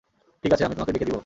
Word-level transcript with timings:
ঠিক 0.43 0.51
আছে, 0.53 0.63
আমি 0.65 0.75
তোমাকে 0.75 0.93
ডেকে 0.95 1.07
দিব। 1.09 1.17